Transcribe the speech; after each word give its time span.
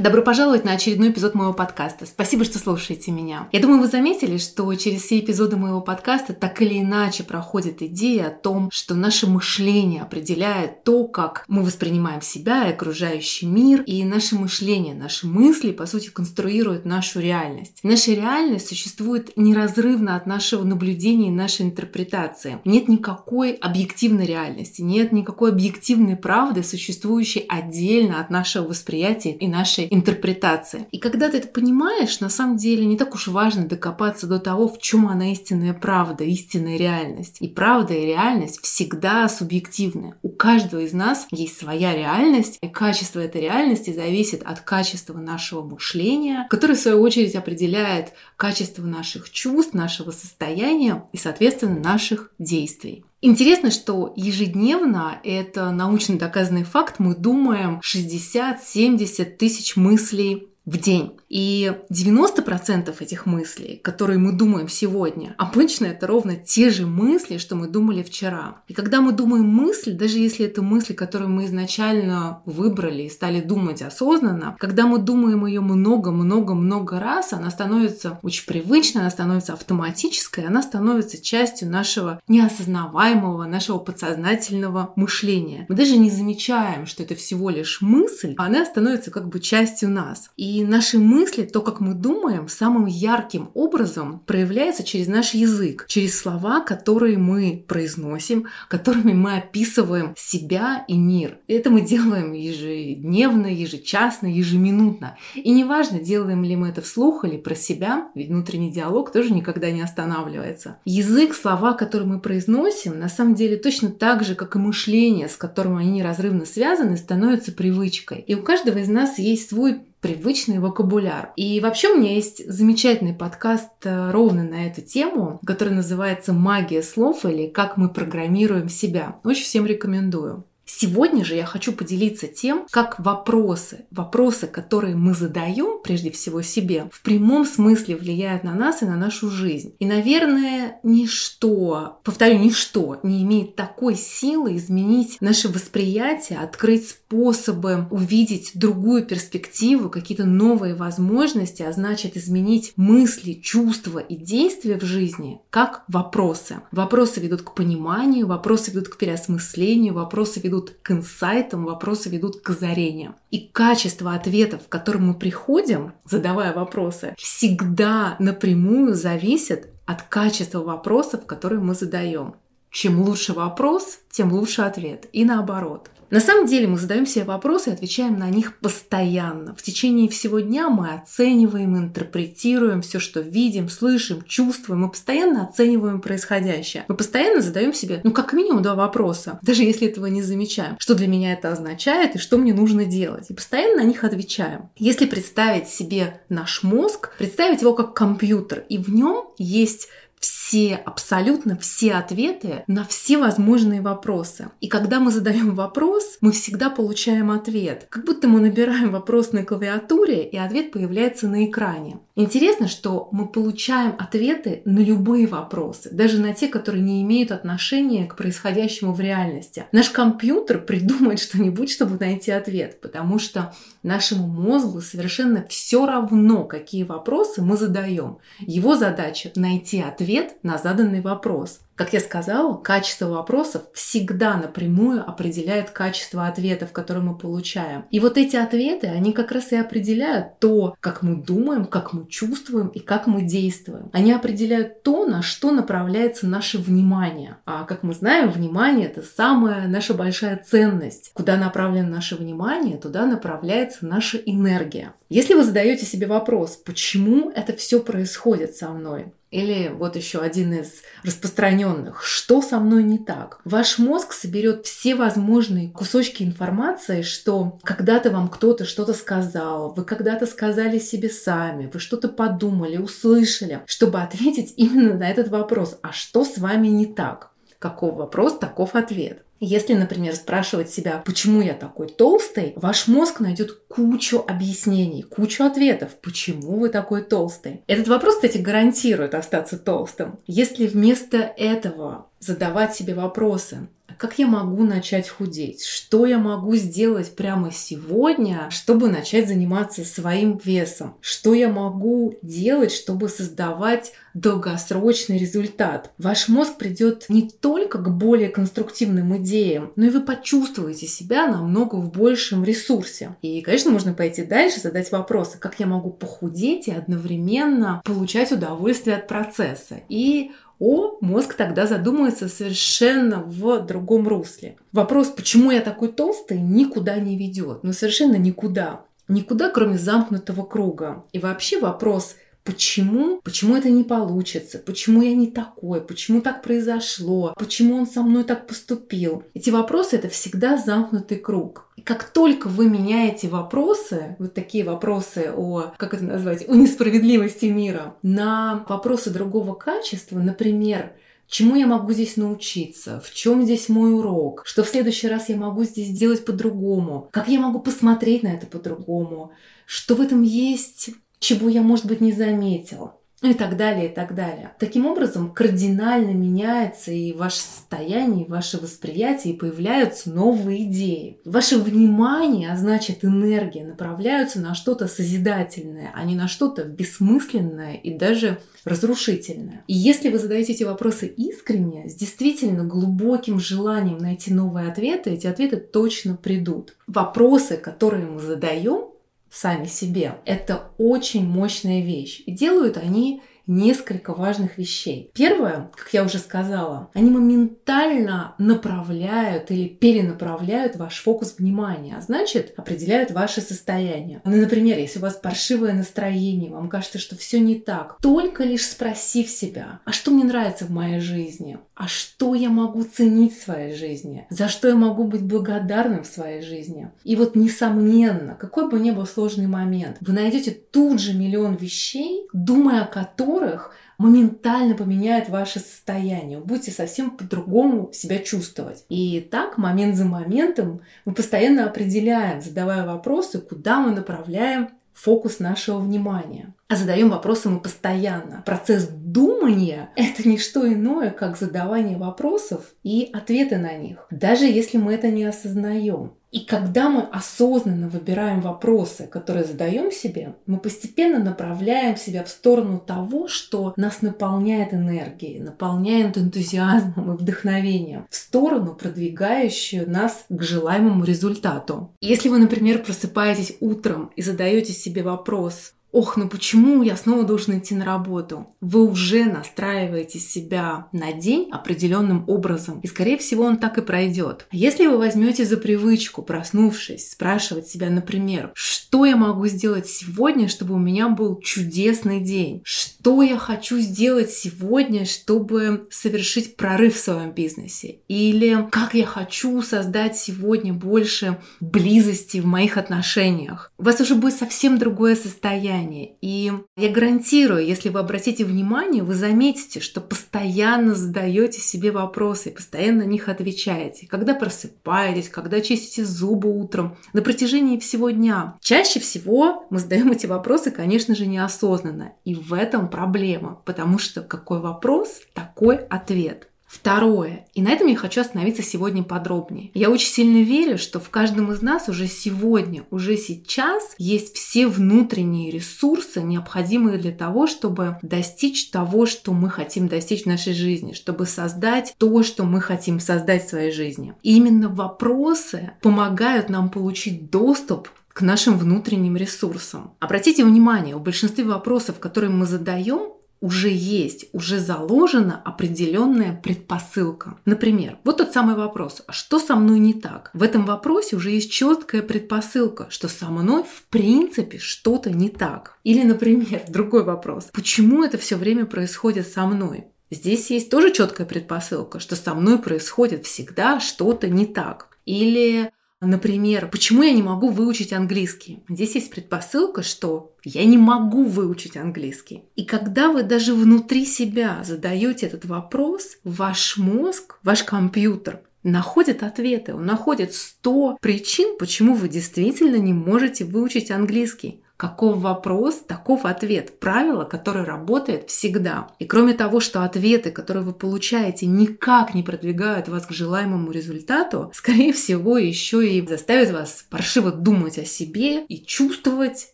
Добро 0.00 0.22
пожаловать 0.22 0.64
на 0.64 0.72
очередной 0.72 1.10
эпизод 1.10 1.34
моего 1.34 1.52
подкаста. 1.52 2.06
Спасибо, 2.06 2.44
что 2.44 2.58
слушаете 2.58 3.10
меня. 3.10 3.50
Я 3.52 3.60
думаю, 3.60 3.82
вы 3.82 3.86
заметили, 3.86 4.38
что 4.38 4.74
через 4.74 5.02
все 5.02 5.18
эпизоды 5.18 5.58
моего 5.58 5.82
подкаста 5.82 6.32
так 6.32 6.62
или 6.62 6.80
иначе 6.80 7.22
проходит 7.22 7.82
идея 7.82 8.28
о 8.28 8.30
том, 8.30 8.70
что 8.72 8.94
наше 8.94 9.26
мышление 9.26 10.00
определяет 10.00 10.84
то, 10.84 11.06
как 11.06 11.44
мы 11.48 11.62
воспринимаем 11.62 12.22
себя 12.22 12.66
и 12.66 12.72
окружающий 12.72 13.44
мир, 13.44 13.82
и 13.82 14.02
наше 14.04 14.36
мышление, 14.36 14.94
наши 14.94 15.26
мысли, 15.26 15.70
по 15.70 15.84
сути, 15.84 16.08
конструируют 16.08 16.86
нашу 16.86 17.20
реальность. 17.20 17.80
Наша 17.82 18.12
реальность 18.12 18.68
существует 18.68 19.36
неразрывно 19.36 20.16
от 20.16 20.24
нашего 20.24 20.64
наблюдения 20.64 21.28
и 21.28 21.30
нашей 21.30 21.66
интерпретации. 21.66 22.58
Нет 22.64 22.88
никакой 22.88 23.52
объективной 23.52 24.24
реальности, 24.24 24.80
нет 24.80 25.12
никакой 25.12 25.50
объективной 25.50 26.16
правды, 26.16 26.62
существующей 26.62 27.44
отдельно 27.46 28.18
от 28.18 28.30
нашего 28.30 28.66
восприятия 28.66 29.32
и 29.32 29.46
нашей 29.46 29.89
интерпретация. 29.90 30.86
И 30.92 30.98
когда 30.98 31.28
ты 31.28 31.38
это 31.38 31.48
понимаешь, 31.48 32.20
на 32.20 32.30
самом 32.30 32.56
деле 32.56 32.86
не 32.86 32.96
так 32.96 33.14
уж 33.14 33.28
важно 33.28 33.66
докопаться 33.66 34.26
до 34.26 34.38
того, 34.38 34.68
в 34.68 34.78
чем 34.78 35.08
она 35.08 35.32
истинная 35.32 35.74
правда, 35.74 36.24
истинная 36.24 36.78
реальность. 36.78 37.36
И 37.40 37.48
правда 37.48 37.92
и 37.94 38.06
реальность 38.06 38.60
всегда 38.62 39.28
субъективны. 39.28 40.14
У 40.22 40.30
каждого 40.30 40.80
из 40.80 40.92
нас 40.92 41.26
есть 41.30 41.58
своя 41.58 41.94
реальность, 41.94 42.58
и 42.62 42.68
качество 42.68 43.20
этой 43.20 43.42
реальности 43.42 43.92
зависит 43.92 44.42
от 44.44 44.60
качества 44.60 45.18
нашего 45.18 45.62
мышления, 45.62 46.46
которое 46.48 46.74
в 46.74 46.80
свою 46.80 47.00
очередь 47.00 47.34
определяет 47.34 48.12
качество 48.36 48.82
наших 48.82 49.30
чувств, 49.30 49.74
нашего 49.74 50.12
состояния 50.12 51.04
и, 51.12 51.16
соответственно, 51.16 51.80
наших 51.80 52.30
действий. 52.38 53.04
Интересно, 53.22 53.70
что 53.70 54.14
ежедневно, 54.16 55.20
это 55.24 55.70
научно 55.72 56.18
доказанный 56.18 56.64
факт, 56.64 56.96
мы 56.98 57.14
думаем 57.14 57.80
60-70 57.84 59.36
тысяч 59.36 59.76
мыслей 59.76 60.49
в 60.66 60.76
день. 60.76 61.16
И 61.28 61.72
90% 61.90 62.94
этих 62.98 63.24
мыслей, 63.24 63.80
которые 63.82 64.18
мы 64.18 64.32
думаем 64.32 64.68
сегодня, 64.68 65.34
обычно 65.38 65.86
это 65.86 66.06
ровно 66.06 66.34
те 66.34 66.70
же 66.70 66.86
мысли, 66.86 67.38
что 67.38 67.54
мы 67.54 67.68
думали 67.68 68.02
вчера. 68.02 68.62
И 68.66 68.74
когда 68.74 69.00
мы 69.00 69.12
думаем 69.12 69.46
мысль, 69.46 69.92
даже 69.92 70.18
если 70.18 70.46
это 70.46 70.60
мысли, 70.60 70.92
которые 70.92 71.28
мы 71.28 71.44
изначально 71.46 72.42
выбрали 72.46 73.04
и 73.04 73.08
стали 73.08 73.40
думать 73.40 73.80
осознанно, 73.80 74.56
когда 74.58 74.86
мы 74.86 74.98
думаем 74.98 75.46
ее 75.46 75.60
много-много-много 75.60 76.98
раз, 76.98 77.32
она 77.32 77.50
становится 77.50 78.18
очень 78.22 78.46
привычной, 78.46 79.02
она 79.02 79.10
становится 79.10 79.52
автоматической, 79.52 80.46
она 80.46 80.62
становится 80.62 81.22
частью 81.22 81.70
нашего 81.70 82.20
неосознаваемого, 82.26 83.44
нашего 83.44 83.78
подсознательного 83.78 84.92
мышления. 84.96 85.66
Мы 85.68 85.76
даже 85.76 85.96
не 85.96 86.10
замечаем, 86.10 86.86
что 86.86 87.04
это 87.04 87.14
всего 87.14 87.50
лишь 87.50 87.80
мысль, 87.80 88.34
а 88.36 88.46
она 88.46 88.64
становится 88.64 89.12
как 89.12 89.28
бы 89.28 89.38
частью 89.38 89.90
нас. 89.90 90.30
И 90.36 90.49
наши 90.66 90.98
мысли 90.98 91.44
то, 91.44 91.60
как 91.60 91.80
мы 91.80 91.94
думаем, 91.94 92.48
самым 92.48 92.86
ярким 92.86 93.50
образом 93.54 94.20
проявляется 94.26 94.82
через 94.82 95.08
наш 95.08 95.34
язык, 95.34 95.86
через 95.88 96.18
слова, 96.18 96.60
которые 96.60 97.18
мы 97.18 97.64
произносим, 97.66 98.46
которыми 98.68 99.12
мы 99.12 99.36
описываем 99.36 100.14
себя 100.16 100.84
и 100.88 100.96
мир. 100.96 101.38
Это 101.46 101.70
мы 101.70 101.80
делаем 101.82 102.32
ежедневно, 102.32 103.46
ежечасно, 103.46 104.26
ежеминутно. 104.26 105.16
И 105.34 105.50
неважно, 105.50 106.00
делаем 106.00 106.44
ли 106.44 106.56
мы 106.56 106.68
это 106.68 106.82
вслух 106.82 107.24
или 107.24 107.36
про 107.36 107.54
себя, 107.54 108.08
ведь 108.14 108.28
внутренний 108.28 108.70
диалог 108.70 109.12
тоже 109.12 109.32
никогда 109.32 109.70
не 109.70 109.82
останавливается. 109.82 110.78
Язык, 110.84 111.34
слова, 111.34 111.74
которые 111.74 112.08
мы 112.08 112.20
произносим, 112.20 112.98
на 112.98 113.08
самом 113.08 113.34
деле 113.34 113.56
точно 113.56 113.90
так 113.90 114.24
же, 114.24 114.34
как 114.34 114.56
и 114.56 114.58
мышление, 114.58 115.28
с 115.28 115.36
которым 115.36 115.76
они 115.76 115.92
неразрывно 115.92 116.44
связаны, 116.44 116.96
становятся 116.96 117.52
привычкой. 117.52 118.20
И 118.20 118.34
у 118.34 118.42
каждого 118.42 118.78
из 118.78 118.88
нас 118.88 119.18
есть 119.18 119.48
свой 119.50 119.82
привычный 120.00 120.58
вокабуляр. 120.58 121.32
И 121.36 121.60
вообще 121.60 121.92
у 121.92 121.98
меня 121.98 122.14
есть 122.14 122.46
замечательный 122.50 123.14
подкаст 123.14 123.70
э, 123.84 124.10
ровно 124.10 124.42
на 124.42 124.66
эту 124.66 124.80
тему, 124.82 125.40
который 125.46 125.74
называется 125.74 126.32
«Магия 126.32 126.82
слов» 126.82 127.24
или 127.24 127.46
«Как 127.46 127.76
мы 127.76 127.88
программируем 127.88 128.68
себя». 128.68 129.18
Очень 129.24 129.44
всем 129.44 129.66
рекомендую. 129.66 130.44
Сегодня 130.78 131.24
же 131.24 131.34
я 131.34 131.44
хочу 131.44 131.72
поделиться 131.72 132.28
тем, 132.28 132.64
как 132.70 133.00
вопросы, 133.00 133.86
вопросы, 133.90 134.46
которые 134.46 134.94
мы 134.94 135.14
задаем 135.14 135.82
прежде 135.82 136.10
всего 136.12 136.42
себе, 136.42 136.88
в 136.92 137.02
прямом 137.02 137.44
смысле 137.44 137.96
влияют 137.96 138.44
на 138.44 138.54
нас 138.54 138.82
и 138.82 138.86
на 138.86 138.96
нашу 138.96 139.30
жизнь. 139.30 139.74
И, 139.80 139.84
наверное, 139.84 140.78
ничто, 140.84 142.00
повторю, 142.04 142.38
ничто 142.38 143.00
не 143.02 143.22
имеет 143.24 143.56
такой 143.56 143.96
силы 143.96 144.56
изменить 144.56 145.18
наше 145.20 145.48
восприятие, 145.48 146.38
открыть 146.38 146.88
способы 146.88 147.88
увидеть 147.90 148.52
другую 148.54 149.04
перспективу, 149.04 149.90
какие-то 149.90 150.24
новые 150.24 150.76
возможности, 150.76 151.62
а 151.62 151.72
значит 151.72 152.16
изменить 152.16 152.72
мысли, 152.76 153.32
чувства 153.32 153.98
и 153.98 154.14
действия 154.14 154.78
в 154.78 154.84
жизни, 154.84 155.40
как 155.50 155.82
вопросы. 155.88 156.60
Вопросы 156.70 157.18
ведут 157.18 157.42
к 157.42 157.54
пониманию, 157.54 158.28
вопросы 158.28 158.70
ведут 158.70 158.88
к 158.88 158.96
переосмыслению, 158.96 159.94
вопросы 159.94 160.38
ведут 160.38 160.59
ведут 160.60 160.76
к 160.82 160.90
инсайтам, 160.90 161.64
вопросы 161.64 162.08
ведут 162.08 162.40
к 162.40 162.50
озарениям. 162.50 163.16
И 163.30 163.48
качество 163.52 164.14
ответов, 164.14 164.62
к 164.66 164.68
которым 164.68 165.08
мы 165.08 165.14
приходим, 165.14 165.92
задавая 166.04 166.52
вопросы, 166.52 167.14
всегда 167.18 168.16
напрямую 168.18 168.94
зависит 168.94 169.68
от 169.86 170.02
качества 170.02 170.60
вопросов, 170.60 171.26
которые 171.26 171.60
мы 171.60 171.74
задаем. 171.74 172.34
Чем 172.70 173.00
лучше 173.00 173.32
вопрос, 173.32 173.98
тем 174.10 174.32
лучше 174.32 174.62
ответ. 174.62 175.08
И 175.12 175.24
наоборот. 175.24 175.90
На 176.10 176.18
самом 176.18 176.46
деле 176.46 176.66
мы 176.66 176.76
задаем 176.76 177.06
себе 177.06 177.24
вопросы 177.24 177.70
и 177.70 177.72
отвечаем 177.72 178.18
на 178.18 178.28
них 178.30 178.58
постоянно. 178.58 179.54
В 179.54 179.62
течение 179.62 180.08
всего 180.08 180.40
дня 180.40 180.68
мы 180.68 180.92
оцениваем, 180.92 181.78
интерпретируем 181.78 182.82
все, 182.82 182.98
что 182.98 183.20
видим, 183.20 183.68
слышим, 183.68 184.22
чувствуем. 184.22 184.80
Мы 184.80 184.90
постоянно 184.90 185.44
оцениваем 185.44 186.00
происходящее. 186.00 186.84
Мы 186.88 186.96
постоянно 186.96 187.40
задаем 187.40 187.72
себе, 187.72 188.00
ну, 188.02 188.10
как 188.10 188.32
минимум 188.32 188.60
два 188.60 188.74
вопроса, 188.74 189.38
даже 189.42 189.62
если 189.62 189.86
этого 189.86 190.06
не 190.06 190.22
замечаем. 190.22 190.76
Что 190.80 190.96
для 190.96 191.06
меня 191.06 191.32
это 191.32 191.52
означает 191.52 192.16
и 192.16 192.18
что 192.18 192.38
мне 192.38 192.52
нужно 192.52 192.84
делать. 192.84 193.30
И 193.30 193.34
постоянно 193.34 193.82
на 193.82 193.86
них 193.86 194.02
отвечаем. 194.02 194.70
Если 194.76 195.06
представить 195.06 195.68
себе 195.68 196.20
наш 196.28 196.64
мозг, 196.64 197.12
представить 197.18 197.60
его 197.60 197.72
как 197.72 197.94
компьютер, 197.94 198.64
и 198.68 198.78
в 198.78 198.92
нем 198.92 199.26
есть 199.38 199.88
все, 200.20 200.76
абсолютно 200.76 201.56
все 201.56 201.94
ответы 201.94 202.62
на 202.66 202.84
все 202.84 203.18
возможные 203.18 203.80
вопросы. 203.80 204.50
И 204.60 204.68
когда 204.68 205.00
мы 205.00 205.10
задаем 205.10 205.54
вопрос, 205.54 206.18
мы 206.20 206.32
всегда 206.32 206.68
получаем 206.70 207.30
ответ. 207.30 207.86
Как 207.88 208.04
будто 208.04 208.28
мы 208.28 208.40
набираем 208.40 208.90
вопрос 208.90 209.32
на 209.32 209.44
клавиатуре, 209.44 210.28
и 210.28 210.36
ответ 210.36 210.72
появляется 210.72 211.26
на 211.26 211.46
экране. 211.46 212.00
Интересно, 212.20 212.68
что 212.68 213.08
мы 213.12 213.26
получаем 213.26 213.94
ответы 213.98 214.60
на 214.66 214.80
любые 214.80 215.26
вопросы, 215.26 215.88
даже 215.90 216.20
на 216.20 216.34
те, 216.34 216.48
которые 216.48 216.82
не 216.82 217.00
имеют 217.00 217.32
отношения 217.32 218.04
к 218.04 218.14
происходящему 218.14 218.92
в 218.92 219.00
реальности. 219.00 219.64
Наш 219.72 219.88
компьютер 219.88 220.60
придумает 220.60 221.18
что-нибудь, 221.22 221.70
чтобы 221.70 221.96
найти 221.98 222.30
ответ, 222.30 222.82
потому 222.82 223.18
что 223.18 223.54
нашему 223.82 224.26
мозгу 224.26 224.82
совершенно 224.82 225.46
все 225.48 225.86
равно, 225.86 226.44
какие 226.44 226.82
вопросы 226.82 227.40
мы 227.40 227.56
задаем. 227.56 228.18
Его 228.40 228.76
задача 228.76 229.32
найти 229.34 229.80
ответ 229.80 230.36
на 230.42 230.58
заданный 230.58 231.00
вопрос. 231.00 231.60
Как 231.80 231.94
я 231.94 232.00
сказала, 232.00 232.58
качество 232.58 233.06
вопросов 233.06 233.62
всегда 233.72 234.36
напрямую 234.36 235.00
определяет 235.00 235.70
качество 235.70 236.26
ответов, 236.26 236.72
которые 236.72 237.02
мы 237.02 237.16
получаем. 237.16 237.86
И 237.90 238.00
вот 238.00 238.18
эти 238.18 238.36
ответы, 238.36 238.88
они 238.88 239.14
как 239.14 239.32
раз 239.32 239.52
и 239.52 239.56
определяют 239.56 240.40
то, 240.40 240.76
как 240.80 241.02
мы 241.02 241.16
думаем, 241.16 241.64
как 241.64 241.94
мы 241.94 242.06
чувствуем 242.06 242.68
и 242.68 242.80
как 242.80 243.06
мы 243.06 243.22
действуем. 243.22 243.88
Они 243.94 244.12
определяют 244.12 244.82
то, 244.82 245.06
на 245.06 245.22
что 245.22 245.52
направляется 245.52 246.26
наше 246.26 246.58
внимание. 246.58 247.38
А 247.46 247.64
как 247.64 247.82
мы 247.82 247.94
знаем, 247.94 248.30
внимание 248.30 248.88
это 248.88 249.00
самая 249.00 249.66
наша 249.66 249.94
большая 249.94 250.36
ценность. 250.36 251.12
Куда 251.14 251.38
направлено 251.38 251.88
наше 251.88 252.14
внимание, 252.14 252.76
туда 252.76 253.06
направляется 253.06 253.86
наша 253.86 254.18
энергия. 254.18 254.92
Если 255.08 255.32
вы 255.32 255.44
задаете 255.44 255.86
себе 255.86 256.06
вопрос, 256.06 256.58
почему 256.58 257.30
это 257.30 257.56
все 257.56 257.80
происходит 257.80 258.54
со 258.54 258.68
мной, 258.68 259.14
или 259.30 259.68
вот 259.68 259.96
еще 259.96 260.18
один 260.20 260.52
из 260.52 260.82
распространенных. 261.04 262.02
Что 262.02 262.42
со 262.42 262.58
мной 262.58 262.82
не 262.82 262.98
так? 262.98 263.40
Ваш 263.44 263.78
мозг 263.78 264.12
соберет 264.12 264.66
все 264.66 264.94
возможные 264.94 265.70
кусочки 265.70 266.22
информации, 266.22 267.02
что 267.02 267.58
когда-то 267.62 268.10
вам 268.10 268.28
кто-то 268.28 268.64
что-то 268.64 268.92
сказал, 268.92 269.72
вы 269.74 269.84
когда-то 269.84 270.26
сказали 270.26 270.78
себе 270.78 271.08
сами, 271.08 271.70
вы 271.72 271.78
что-то 271.78 272.08
подумали, 272.08 272.76
услышали, 272.76 273.62
чтобы 273.66 274.00
ответить 274.00 274.54
именно 274.56 274.94
на 274.94 275.08
этот 275.08 275.28
вопрос. 275.28 275.78
А 275.82 275.92
что 275.92 276.24
с 276.24 276.38
вами 276.38 276.68
не 276.68 276.86
так? 276.86 277.30
Каков 277.58 277.96
вопрос, 277.96 278.38
таков 278.38 278.74
ответ. 278.74 279.24
Если, 279.40 279.72
например, 279.72 280.14
спрашивать 280.14 280.70
себя, 280.70 281.02
почему 281.04 281.40
я 281.40 281.54
такой 281.54 281.88
толстый, 281.88 282.52
ваш 282.56 282.88
мозг 282.88 283.20
найдет 283.20 283.52
кучу 283.68 284.22
объяснений, 284.26 285.02
кучу 285.02 285.44
ответов, 285.44 285.96
почему 286.02 286.60
вы 286.60 286.68
такой 286.68 287.02
толстый. 287.02 287.62
Этот 287.66 287.88
вопрос, 287.88 288.16
кстати, 288.16 288.36
гарантирует 288.36 289.14
остаться 289.14 289.58
толстым. 289.58 290.18
Если 290.26 290.66
вместо 290.66 291.16
этого 291.16 292.06
задавать 292.18 292.74
себе 292.74 292.94
вопросы, 292.94 293.68
как 294.00 294.18
я 294.18 294.26
могу 294.26 294.64
начать 294.64 295.10
худеть? 295.10 295.62
Что 295.62 296.06
я 296.06 296.16
могу 296.16 296.56
сделать 296.56 297.14
прямо 297.14 297.52
сегодня, 297.52 298.48
чтобы 298.48 298.88
начать 298.88 299.28
заниматься 299.28 299.84
своим 299.84 300.40
весом? 300.42 300.94
Что 301.02 301.34
я 301.34 301.50
могу 301.50 302.14
делать, 302.22 302.72
чтобы 302.72 303.10
создавать 303.10 303.92
долгосрочный 304.14 305.18
результат? 305.18 305.90
Ваш 305.98 306.28
мозг 306.28 306.56
придет 306.56 307.04
не 307.10 307.28
только 307.28 307.76
к 307.76 307.90
более 307.90 308.30
конструктивным 308.30 309.18
идеям, 309.18 309.70
но 309.76 309.84
и 309.84 309.90
вы 309.90 310.00
почувствуете 310.00 310.86
себя 310.86 311.26
намного 311.26 311.74
в 311.74 311.92
большем 311.92 312.42
ресурсе. 312.42 313.16
И, 313.20 313.42
конечно, 313.42 313.70
можно 313.70 313.92
пойти 313.92 314.24
дальше, 314.24 314.60
задать 314.60 314.90
вопросы, 314.92 315.36
как 315.38 315.60
я 315.60 315.66
могу 315.66 315.90
похудеть 315.90 316.68
и 316.68 316.72
одновременно 316.72 317.82
получать 317.84 318.32
удовольствие 318.32 318.96
от 318.96 319.08
процесса. 319.08 319.82
И 319.90 320.30
о, 320.60 320.98
мозг 321.00 321.34
тогда 321.34 321.66
задумается 321.66 322.28
совершенно 322.28 323.22
в 323.22 323.66
другом 323.66 324.06
русле. 324.06 324.56
Вопрос, 324.72 325.08
почему 325.08 325.50
я 325.50 325.62
такой 325.62 325.90
толстый, 325.90 326.38
никуда 326.38 326.96
не 326.96 327.16
ведет. 327.16 327.64
Ну, 327.64 327.72
совершенно 327.72 328.16
никуда. 328.16 328.82
Никуда, 329.08 329.48
кроме 329.48 329.78
замкнутого 329.78 330.44
круга. 330.44 331.04
И 331.12 331.18
вообще 331.18 331.58
вопрос, 331.58 332.14
Почему? 332.44 333.20
Почему 333.22 333.56
это 333.56 333.68
не 333.70 333.84
получится? 333.84 334.58
Почему 334.58 335.02
я 335.02 335.14
не 335.14 335.26
такой? 335.26 335.80
Почему 335.80 336.20
так 336.20 336.42
произошло? 336.42 337.34
Почему 337.36 337.76
он 337.76 337.86
со 337.86 338.02
мной 338.02 338.24
так 338.24 338.46
поступил? 338.46 339.24
Эти 339.34 339.50
вопросы 339.50 339.96
это 339.96 340.08
всегда 340.08 340.56
замкнутый 340.56 341.18
круг. 341.18 341.68
И 341.76 341.82
как 341.82 342.04
только 342.04 342.48
вы 342.48 342.68
меняете 342.68 343.28
вопросы, 343.28 344.16
вот 344.18 344.34
такие 344.34 344.64
вопросы 344.64 345.32
о, 345.34 345.72
как 345.76 345.94
это 345.94 346.04
назвать, 346.04 346.48
о 346.48 346.54
несправедливости 346.54 347.46
мира, 347.46 347.96
на 348.02 348.64
вопросы 348.68 349.10
другого 349.10 349.54
качества, 349.54 350.18
например, 350.18 350.92
Чему 351.30 351.54
я 351.54 351.68
могу 351.68 351.92
здесь 351.92 352.16
научиться? 352.16 353.00
В 353.06 353.14
чем 353.14 353.44
здесь 353.44 353.68
мой 353.68 353.94
урок? 353.94 354.42
Что 354.44 354.64
в 354.64 354.68
следующий 354.68 355.06
раз 355.06 355.28
я 355.28 355.36
могу 355.36 355.62
здесь 355.62 355.86
сделать 355.86 356.24
по-другому? 356.24 357.08
Как 357.12 357.28
я 357.28 357.38
могу 357.38 357.60
посмотреть 357.60 358.24
на 358.24 358.34
это 358.34 358.46
по-другому? 358.46 359.30
Что 359.64 359.94
в 359.94 360.00
этом 360.00 360.22
есть 360.22 360.90
чего 361.20 361.48
я, 361.48 361.62
может 361.62 361.86
быть, 361.86 362.00
не 362.00 362.12
заметил 362.12 362.94
и 363.22 363.34
так 363.34 363.58
далее, 363.58 363.90
и 363.90 363.94
так 363.94 364.14
далее. 364.14 364.52
Таким 364.58 364.86
образом, 364.86 365.32
кардинально 365.32 366.12
меняется 366.12 366.90
и 366.90 367.12
ваше 367.12 367.40
состояние, 367.40 368.24
и 368.24 368.30
ваше 368.30 368.58
восприятие, 368.58 369.34
и 369.34 369.36
появляются 369.36 370.10
новые 370.10 370.64
идеи. 370.64 371.18
Ваше 371.26 371.58
внимание, 371.58 372.50
а 372.50 372.56
значит 372.56 373.04
энергия, 373.04 373.66
направляются 373.66 374.40
на 374.40 374.54
что-то 374.54 374.88
созидательное, 374.88 375.92
а 375.94 376.04
не 376.04 376.16
на 376.16 376.28
что-то 376.28 376.64
бессмысленное 376.64 377.74
и 377.74 377.92
даже 377.92 378.40
разрушительное. 378.64 379.64
И 379.66 379.74
если 379.74 380.08
вы 380.08 380.18
задаете 380.18 380.54
эти 380.54 380.64
вопросы 380.64 381.06
искренне, 381.06 381.90
с 381.90 381.94
действительно 381.94 382.64
глубоким 382.64 383.38
желанием 383.38 383.98
найти 383.98 384.32
новые 384.32 384.68
ответы, 384.68 385.10
эти 385.10 385.26
ответы 385.26 385.58
точно 385.58 386.16
придут. 386.16 386.76
Вопросы, 386.86 387.58
которые 387.58 388.06
мы 388.06 388.20
задаем, 388.20 388.89
сами 389.30 389.66
себе. 389.66 390.16
Это 390.24 390.70
очень 390.78 391.26
мощная 391.26 391.82
вещь. 391.82 392.22
И 392.26 392.32
делают 392.32 392.76
они 392.76 393.22
несколько 393.50 394.14
важных 394.14 394.58
вещей. 394.58 395.10
Первое, 395.12 395.70
как 395.76 395.92
я 395.92 396.04
уже 396.04 396.18
сказала, 396.18 396.88
они 396.94 397.10
моментально 397.10 398.34
направляют 398.38 399.50
или 399.50 399.66
перенаправляют 399.66 400.76
ваш 400.76 401.02
фокус 401.02 401.34
внимания, 401.38 401.96
а 401.98 402.00
значит, 402.00 402.54
определяют 402.56 403.10
ваше 403.10 403.40
состояние. 403.40 404.22
Ну, 404.24 404.36
например, 404.36 404.78
если 404.78 405.00
у 405.00 405.02
вас 405.02 405.14
паршивое 405.14 405.72
настроение, 405.72 406.52
вам 406.52 406.68
кажется, 406.68 406.98
что 406.98 407.16
все 407.16 407.40
не 407.40 407.56
так, 407.56 407.98
только 408.00 408.44
лишь 408.44 408.66
спросив 408.66 409.28
себя, 409.28 409.80
а 409.84 409.90
что 409.92 410.12
мне 410.12 410.24
нравится 410.24 410.64
в 410.64 410.70
моей 410.70 411.00
жизни? 411.00 411.58
А 411.80 411.88
что 411.88 412.34
я 412.34 412.50
могу 412.50 412.84
ценить 412.84 413.38
в 413.38 413.42
своей 413.42 413.74
жизни? 413.74 414.26
За 414.28 414.48
что 414.48 414.68
я 414.68 414.74
могу 414.74 415.04
быть 415.04 415.22
благодарным 415.22 416.02
в 416.02 416.06
своей 416.06 416.42
жизни? 416.42 416.90
И 417.04 417.16
вот, 417.16 417.36
несомненно, 417.36 418.34
какой 418.34 418.68
бы 418.68 418.78
ни 418.78 418.90
был 418.90 419.06
сложный 419.06 419.46
момент, 419.46 419.96
вы 420.02 420.12
найдете 420.12 420.50
тут 420.50 421.00
же 421.00 421.14
миллион 421.14 421.54
вещей, 421.54 422.28
думая 422.34 422.82
о 422.82 422.86
которых 422.86 423.72
моментально 423.96 424.74
поменяет 424.74 425.30
ваше 425.30 425.58
состояние. 425.60 426.38
Вы 426.38 426.44
будете 426.44 426.70
совсем 426.70 427.12
по-другому 427.12 427.90
себя 427.94 428.18
чувствовать. 428.18 428.84
И 428.90 429.26
так, 429.30 429.56
момент 429.56 429.96
за 429.96 430.04
моментом, 430.04 430.82
мы 431.06 431.14
постоянно 431.14 431.64
определяем, 431.64 432.42
задавая 432.42 432.86
вопросы, 432.86 433.40
куда 433.40 433.80
мы 433.80 433.92
направляем 433.92 434.68
фокус 435.02 435.38
нашего 435.38 435.78
внимания. 435.78 436.54
А 436.68 436.76
задаем 436.76 437.10
вопросы 437.10 437.48
мы 437.48 437.60
постоянно. 437.60 438.42
Процесс 438.44 438.86
думания– 438.88 439.90
это 439.96 440.28
не 440.28 440.38
что 440.38 440.70
иное, 440.70 441.10
как 441.10 441.38
задавание 441.38 441.96
вопросов 441.96 442.74
и 442.82 443.10
ответы 443.12 443.56
на 443.56 443.72
них, 443.72 444.06
даже 444.10 444.44
если 444.44 444.78
мы 444.78 444.94
это 444.94 445.08
не 445.10 445.24
осознаем. 445.24 446.12
И 446.30 446.40
когда 446.40 446.88
мы 446.88 447.02
осознанно 447.02 447.88
выбираем 447.88 448.40
вопросы, 448.40 449.06
которые 449.06 449.44
задаем 449.44 449.90
себе, 449.90 450.36
мы 450.46 450.58
постепенно 450.58 451.18
направляем 451.18 451.96
себя 451.96 452.22
в 452.22 452.28
сторону 452.28 452.78
того, 452.78 453.26
что 453.26 453.74
нас 453.76 454.00
наполняет 454.02 454.72
энергией, 454.72 455.40
наполняет 455.40 456.16
энтузиазмом 456.16 457.12
и 457.12 457.16
вдохновением, 457.16 458.06
в 458.08 458.14
сторону, 458.14 458.74
продвигающую 458.74 459.90
нас 459.90 460.24
к 460.28 460.42
желаемому 460.42 461.04
результату. 461.04 461.90
Если 462.00 462.28
вы, 462.28 462.38
например, 462.38 462.82
просыпаетесь 462.82 463.56
утром 463.60 464.12
и 464.14 464.22
задаете 464.22 464.72
себе 464.72 465.02
вопрос, 465.02 465.74
ох, 465.92 466.16
ну 466.16 466.28
почему 466.28 466.82
я 466.82 466.96
снова 466.96 467.24
должен 467.24 467.58
идти 467.58 467.74
на 467.74 467.84
работу? 467.84 468.48
Вы 468.60 468.84
уже 468.84 469.24
настраиваете 469.24 470.18
себя 470.18 470.88
на 470.92 471.12
день 471.12 471.48
определенным 471.50 472.24
образом, 472.28 472.80
и 472.80 472.86
скорее 472.86 473.18
всего 473.18 473.44
он 473.44 473.58
так 473.58 473.78
и 473.78 473.82
пройдет. 473.82 474.46
Если 474.52 474.86
вы 474.86 474.98
возьмете 474.98 475.44
за 475.44 475.56
привычку, 475.56 476.22
проснувшись, 476.22 477.10
спрашивать 477.10 477.68
себя, 477.68 477.90
например, 477.90 478.52
что 478.54 479.04
я 479.04 479.16
могу 479.16 479.46
сделать 479.46 479.88
сегодня, 479.88 480.48
чтобы 480.48 480.74
у 480.74 480.78
меня 480.78 481.08
был 481.08 481.40
чудесный 481.40 482.20
день? 482.20 482.62
Что 482.64 483.22
я 483.22 483.38
хочу 483.38 483.78
сделать 483.78 484.30
сегодня, 484.30 485.04
чтобы 485.04 485.88
совершить 485.90 486.56
прорыв 486.56 486.96
в 486.96 487.00
своем 487.00 487.32
бизнесе? 487.32 488.00
Или 488.08 488.68
как 488.70 488.94
я 488.94 489.06
хочу 489.06 489.62
создать 489.62 490.16
сегодня 490.16 490.72
больше 490.72 491.38
близости 491.60 492.38
в 492.38 492.46
моих 492.46 492.76
отношениях? 492.76 493.72
У 493.78 493.84
вас 493.84 494.00
уже 494.00 494.14
будет 494.14 494.34
совсем 494.34 494.78
другое 494.78 495.16
состояние 495.16 495.79
состояние. 495.80 496.16
И 496.20 496.52
я 496.76 496.90
гарантирую, 496.90 497.64
если 497.64 497.88
вы 497.88 498.00
обратите 498.00 498.44
внимание, 498.44 499.02
вы 499.02 499.14
заметите, 499.14 499.80
что 499.80 500.00
постоянно 500.00 500.94
задаете 500.94 501.60
себе 501.60 501.90
вопросы, 501.90 502.50
постоянно 502.50 503.00
на 503.00 503.08
них 503.08 503.28
отвечаете. 503.28 504.06
Когда 504.06 504.34
просыпаетесь, 504.34 505.28
когда 505.28 505.60
чистите 505.60 506.04
зубы 506.04 506.50
утром, 506.50 506.96
на 507.12 507.22
протяжении 507.22 507.78
всего 507.78 508.10
дня. 508.10 508.56
Чаще 508.60 509.00
всего 509.00 509.66
мы 509.70 509.78
задаем 509.78 510.10
эти 510.10 510.26
вопросы, 510.26 510.70
конечно 510.70 511.14
же, 511.14 511.26
неосознанно. 511.26 512.12
И 512.24 512.34
в 512.34 512.52
этом 512.52 512.88
проблема, 512.88 513.60
потому 513.64 513.98
что 513.98 514.22
какой 514.22 514.60
вопрос, 514.60 515.20
такой 515.34 515.76
ответ. 515.76 516.49
Второе, 516.70 517.46
и 517.52 517.62
на 517.62 517.70
этом 517.70 517.88
я 517.88 517.96
хочу 517.96 518.20
остановиться 518.20 518.62
сегодня 518.62 519.02
подробнее. 519.02 519.72
Я 519.74 519.90
очень 519.90 520.06
сильно 520.06 520.44
верю, 520.44 520.78
что 520.78 521.00
в 521.00 521.10
каждом 521.10 521.50
из 521.50 521.62
нас 521.62 521.88
уже 521.88 522.06
сегодня, 522.06 522.84
уже 522.92 523.16
сейчас 523.16 523.96
есть 523.98 524.36
все 524.36 524.68
внутренние 524.68 525.50
ресурсы, 525.50 526.22
необходимые 526.22 526.98
для 526.98 527.10
того, 527.10 527.48
чтобы 527.48 527.98
достичь 528.02 528.70
того, 528.70 529.06
что 529.06 529.32
мы 529.32 529.50
хотим 529.50 529.88
достичь 529.88 530.22
в 530.22 530.26
нашей 530.26 530.52
жизни, 530.52 530.92
чтобы 530.92 531.26
создать 531.26 531.92
то, 531.98 532.22
что 532.22 532.44
мы 532.44 532.60
хотим 532.60 533.00
создать 533.00 533.46
в 533.46 533.48
своей 533.48 533.72
жизни. 533.72 534.14
И 534.22 534.36
именно 534.36 534.68
вопросы 534.68 535.72
помогают 535.82 536.50
нам 536.50 536.70
получить 536.70 537.32
доступ 537.32 537.88
к 538.12 538.22
нашим 538.22 538.56
внутренним 538.56 539.16
ресурсам. 539.16 539.94
Обратите 539.98 540.44
внимание, 540.44 540.94
в 540.94 541.02
большинстве 541.02 541.42
вопросов, 541.42 541.98
которые 541.98 542.30
мы 542.30 542.46
задаем, 542.46 543.14
уже 543.40 543.70
есть, 543.70 544.26
уже 544.32 544.58
заложена 544.58 545.40
определенная 545.44 546.38
предпосылка. 546.42 547.38
Например, 547.44 547.98
вот 548.04 548.18
тот 548.18 548.32
самый 548.32 548.54
вопрос, 548.54 549.02
а 549.06 549.12
что 549.12 549.38
со 549.38 549.56
мной 549.56 549.78
не 549.78 549.94
так? 549.94 550.30
В 550.34 550.42
этом 550.42 550.66
вопросе 550.66 551.16
уже 551.16 551.30
есть 551.30 551.50
четкая 551.50 552.02
предпосылка, 552.02 552.88
что 552.90 553.08
со 553.08 553.26
мной 553.26 553.64
в 553.64 553.84
принципе 553.88 554.58
что-то 554.58 555.10
не 555.10 555.30
так. 555.30 555.78
Или, 555.84 556.02
например, 556.02 556.62
другой 556.68 557.04
вопрос, 557.04 557.48
почему 557.52 558.04
это 558.04 558.18
все 558.18 558.36
время 558.36 558.66
происходит 558.66 559.26
со 559.26 559.46
мной? 559.46 559.86
Здесь 560.10 560.50
есть 560.50 560.70
тоже 560.70 560.92
четкая 560.92 561.26
предпосылка, 561.26 562.00
что 562.00 562.16
со 562.16 562.34
мной 562.34 562.58
происходит 562.58 563.26
всегда 563.26 563.78
что-то 563.78 564.28
не 564.28 564.44
так. 564.44 564.88
Или 565.06 565.72
Например, 566.00 566.68
почему 566.70 567.02
я 567.02 567.12
не 567.12 567.22
могу 567.22 567.50
выучить 567.50 567.92
английский? 567.92 568.60
Здесь 568.68 568.94
есть 568.94 569.10
предпосылка, 569.10 569.82
что 569.82 570.34
я 570.44 570.64
не 570.64 570.78
могу 570.78 571.24
выучить 571.24 571.76
английский. 571.76 572.44
И 572.56 572.64
когда 572.64 573.12
вы 573.12 573.22
даже 573.22 573.54
внутри 573.54 574.06
себя 574.06 574.62
задаете 574.64 575.26
этот 575.26 575.44
вопрос, 575.44 576.16
ваш 576.24 576.78
мозг, 576.78 577.38
ваш 577.42 577.64
компьютер 577.64 578.40
находит 578.62 579.22
ответы. 579.22 579.74
Он 579.74 579.84
находит 579.84 580.32
100 580.34 580.98
причин, 581.00 581.56
почему 581.58 581.94
вы 581.94 582.08
действительно 582.08 582.76
не 582.76 582.94
можете 582.94 583.44
выучить 583.44 583.90
английский. 583.90 584.62
Каков 584.80 585.18
вопрос, 585.18 585.74
таков 585.86 586.24
ответ. 586.24 586.80
Правило, 586.80 587.24
которое 587.24 587.66
работает 587.66 588.30
всегда. 588.30 588.88
И 588.98 589.04
кроме 589.04 589.34
того, 589.34 589.60
что 589.60 589.84
ответы, 589.84 590.30
которые 590.30 590.64
вы 590.64 590.72
получаете, 590.72 591.44
никак 591.44 592.14
не 592.14 592.22
продвигают 592.22 592.88
вас 592.88 593.04
к 593.04 593.10
желаемому 593.10 593.72
результату, 593.72 594.50
скорее 594.54 594.94
всего, 594.94 595.36
еще 595.36 595.86
и 595.86 596.06
заставят 596.06 596.52
вас 596.52 596.86
паршиво 596.88 597.30
думать 597.30 597.78
о 597.78 597.84
себе 597.84 598.46
и 598.46 598.64
чувствовать 598.64 599.52